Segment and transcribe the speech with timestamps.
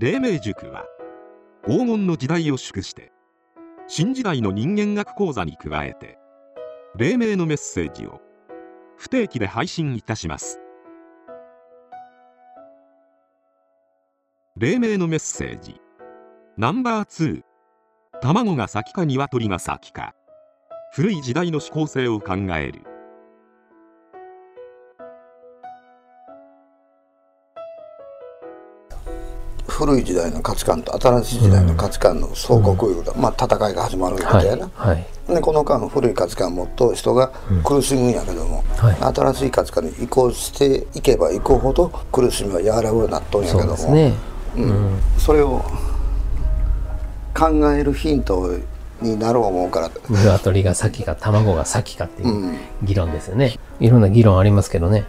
[0.00, 0.84] 黎明塾は
[1.66, 3.10] 黄金の時代を祝して
[3.88, 6.18] 新時代の人間学講座に加えて
[6.96, 8.20] 黎明のメッセージを
[8.96, 10.60] 不定期で配信いたします。
[14.56, 15.80] 黎明のメッセージ
[16.56, 17.42] ナンバー2
[18.22, 20.14] 卵が先か鶏が先か
[20.92, 22.87] 古い時代の思考性を考える。
[29.78, 34.94] 古い時代の価値観と新しい時代の価値観の相互空いうまあ、戦いが始まるみたいな、はい。
[34.94, 35.06] はい。
[35.28, 37.28] でこの間古い価値観を持っと人が
[37.62, 39.14] 苦しむんやけども、はい。
[39.14, 44.14] 新しい価値観に移行していけばいくほど苦しみは和らぐようになっとんやけそうどもですね。
[44.56, 45.00] うん。
[45.16, 45.64] それを
[47.32, 48.50] 考えるヒント
[49.00, 53.28] になる思うから、鶏が先か卵が先かっていううん議論です。
[53.28, 54.72] よねいろんな議論あります。
[54.72, 55.04] けどね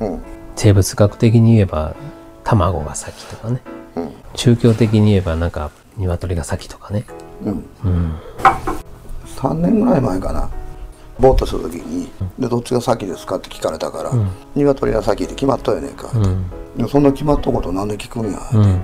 [0.00, 0.22] うん
[0.54, 1.94] 生物学的に言えば
[2.44, 3.75] 卵が先とかねうん
[4.36, 7.04] 宗教的に言えばなんか鶏が先とかね。
[7.44, 8.14] うん、うん。
[9.36, 10.48] 3年ぐらい前かな。
[11.18, 16.44] ボートする時に「でどっちが先ですか?」って聞かれたからうん「鶏が先って決まっとんやねんか」うん。
[16.76, 18.82] でそんな決まっとうことなんで聞くんや」うん。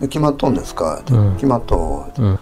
[0.00, 1.12] で決まっとんですか?」って。
[1.12, 1.34] うん。
[1.34, 2.40] 決まっとう」って。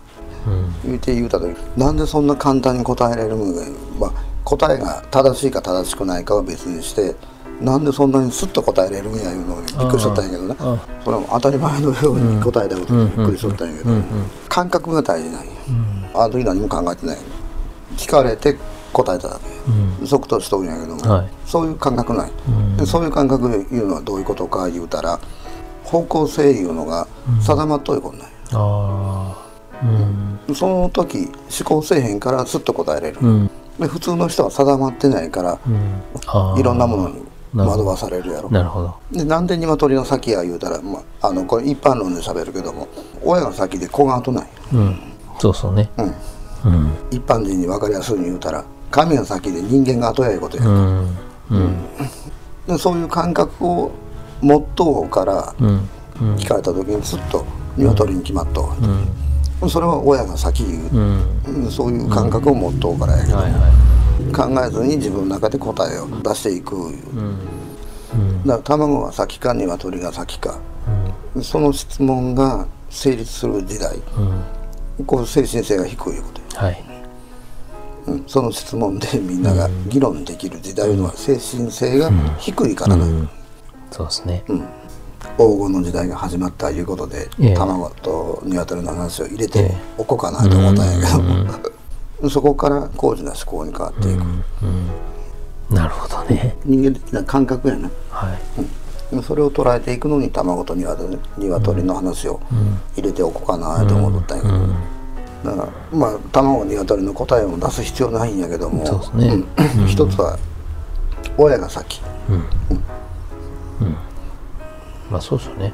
[0.84, 3.60] 言うて言うた時なんでそんな簡単に答えられるのか、
[3.98, 4.10] まあ、
[4.44, 7.16] 答えが正しいか正しくないかは別にして
[7.60, 10.56] なんでそんなにスッと答えられるんやいうのにびっくりしとったんやけどな。
[10.58, 14.04] あそれも当たり前のように答えたことにびっくりしとったんやけど、うんうん。
[14.48, 15.52] 感覚が大事なんや、
[16.14, 17.18] あの時何も考えてない
[17.96, 18.56] 聞かれて
[18.92, 19.38] 答えただ
[20.00, 21.28] け、即答しとるんやけども、はい。
[21.46, 22.76] そういう感覚ない、ん。
[22.76, 25.18] でそういう感覚いうのはどういうことか言うたら
[25.84, 27.06] 方向性いうのが
[27.40, 28.28] 定まっとることない、
[30.48, 30.54] うん。
[30.54, 33.50] その時思考せえへんからスッと答えれる、うん。
[33.78, 35.70] で普通の人は定まってないから、う
[36.56, 36.58] ん。
[36.58, 37.22] いろんなものに
[37.54, 38.50] 惑わされるやろ。
[38.50, 38.94] なるほど。
[39.12, 42.88] でなんで鶏が先や言うたら、まあ、あのこれ一般論で喋るけども
[43.22, 44.98] 親が先で子が後なんや、うん。
[45.38, 45.88] そうそうね。
[45.96, 46.06] うん、
[46.72, 46.92] うん。
[47.10, 51.16] 一般人に分かりやすいに言うたら神が先で人間が後やいうことや、うん。
[51.50, 51.76] うん。
[52.66, 53.92] でそういう感覚を
[54.40, 55.54] 持っとうから
[56.36, 57.44] 聞かれた時にすっと
[57.76, 58.62] 鶏に決まっと。
[59.60, 59.70] う、うん。
[59.70, 61.64] それは親が先言う、うん。
[61.64, 61.70] うん。
[61.70, 63.93] そういう感覚を持っとうからやけど、はいは
[64.32, 67.38] 考えずに自分の中で答えを出していく、いうん。
[68.14, 68.46] うん。
[68.46, 70.58] だから卵が先か鶏が先か。
[71.42, 73.96] その質問が成立する時代。
[74.98, 75.04] うん。
[75.04, 76.40] こう精神性が低いこと。
[76.54, 76.84] や、はい。
[78.06, 83.28] うん、その質問でみんなが議論できる時代のは精神性が低いからな、うん。
[83.90, 84.44] そうですね。
[85.36, 87.54] 黄金の時代が始まったいうことで、ええ。
[87.54, 89.76] 卵と鶏の話を入れてええ。
[89.98, 91.22] おこうかなと思ったんやけど。
[91.22, 91.73] も、
[92.30, 96.56] そこから高次な思考に変わっていく、なるほどね。
[96.64, 97.90] 人間的な感覚やな。
[98.10, 98.38] はい。
[99.22, 102.40] それを捉えていくのに卵と鶏鶏の話を
[102.96, 104.58] 入れておこうかなと思ったんやけど、
[105.44, 108.84] だからまあ卵鶏の答えを出す必要ないんやけども。
[108.84, 109.44] そうですね。
[109.78, 109.86] うん。
[109.86, 110.38] 一つは
[111.38, 112.02] 親が先。
[115.10, 115.72] まあそうですよね。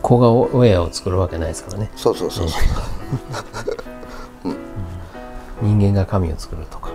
[0.00, 1.90] 子が親を作るわけないですからね。
[1.94, 2.60] そうそうそうそう、
[5.62, 6.90] 人間が神を作るとか。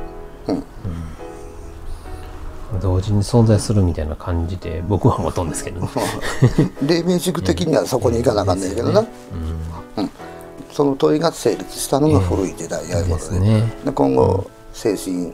[0.47, 0.55] うん。
[0.55, 0.63] うん
[2.81, 5.87] 同時に存在するみたいな感じで僕は思っとんですけどね。
[6.81, 10.09] 黎明塾的にはそこに行かなあかんねんけどな、うん。
[10.71, 13.73] その問いが成立したのが古い時代やいうでことで,、すね。
[13.85, 15.33] で今後精神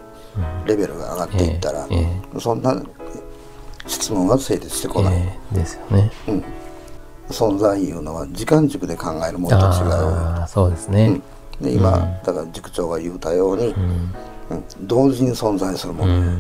[0.66, 2.80] レベルが上がっていったら、えそんな
[3.88, 6.12] 質問が成立してこない、ええですよね。
[7.30, 10.48] 存在いうのは時間軸で考えるものと違う。
[10.48, 11.22] そうですね
[11.60, 14.14] で今、だから塾長が言うたように、うん。
[14.82, 16.34] 同時に存在するもの、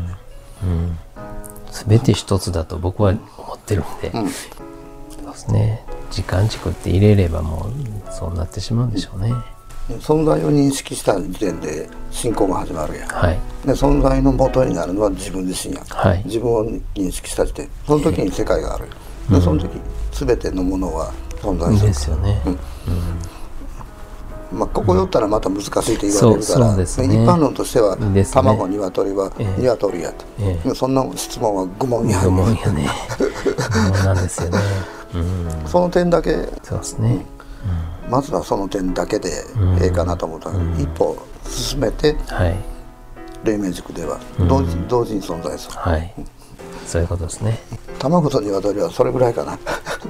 [1.71, 5.85] 全て一つだと僕は思ってるんで、そうですね。
[6.11, 9.33] 時間軸って入れればもうそうなってしまうんでしょうね、
[9.99, 13.07] 存在を認識した時点で信仰が始まるやん。
[13.07, 13.39] はい。
[13.65, 15.81] で存在の元になるのは自分自身や。
[15.81, 16.21] ん、はい。
[16.25, 16.65] 自分を
[16.95, 18.87] 認識した時点その時に世界がある、
[19.29, 19.69] でその時
[20.11, 21.87] 全てのものは存在する。
[21.87, 22.41] ですよね、
[24.51, 26.07] まあ、ここ寄ったらまた難しいと言われる
[26.45, 27.23] から、そうですね。
[27.23, 28.25] 一般論としては、ね。
[28.25, 29.61] 卵鶏はええ。
[29.61, 32.89] 鶏やと、えそんな質問は愚問や疑問やね。
[34.03, 34.59] なんですよね。
[35.13, 35.69] うん。
[35.69, 36.49] その点だけ。
[36.63, 37.25] そうですね。
[38.09, 39.29] まずはその点だけで
[39.81, 40.49] ええかなと思った。
[40.49, 41.15] ら、一歩
[41.47, 42.55] 進めてはい。
[43.43, 45.69] 黎明塾では同時,、同時に存在す。
[45.69, 46.13] るはい。
[46.85, 47.59] そういうことですね。
[47.99, 49.57] 卵と鶏はそれぐらいかな。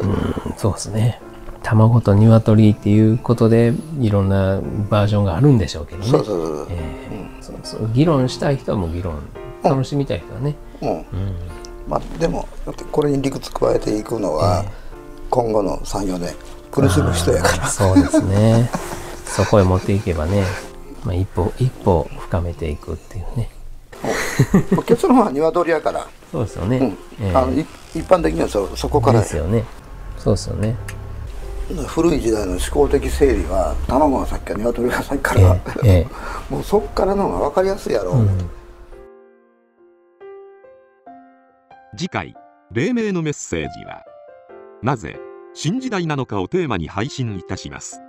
[0.02, 1.20] うんそうですね
[1.64, 6.08] 卵と鶏っていうことでいろんなバージョンがあるんでしょうけどね。
[6.08, 6.76] そうそうそう、え
[7.12, 7.42] え。
[7.42, 7.90] そうそう。
[7.94, 9.22] 議論したい人はもう議論
[9.64, 11.06] 楽しみたい人はね、うん。
[11.88, 12.48] まあでも
[12.92, 14.66] これに理屈加えていくのは、
[15.30, 16.36] 今後の34年
[16.72, 17.68] 苦しむ人やから。
[17.68, 18.70] そうですね。
[19.26, 20.44] そこへ持っていけばね、
[21.06, 23.50] まあ、一歩一歩深めていくっていうね。
[24.86, 26.86] 結論は鶏やから、 そうですよね、うん。
[27.22, 27.36] ええ。
[27.36, 29.22] あのい一般的にはそそこからや。
[29.22, 29.64] ですよね。
[30.18, 30.76] そうですよね
[31.88, 36.08] 古い時代の思考的整理は卵が先か鶏が先かえら、ええ。
[36.50, 38.50] もうそっからの方が分かりやすいやろ、えうん。
[41.98, 42.36] 次回
[42.72, 44.04] 黎明のメッセージは
[44.82, 45.20] なぜ
[45.54, 48.02] 新時代なのかをテーマに配信いたします